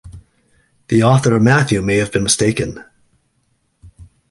[0.87, 2.83] The author of Matthew may have been mistaken.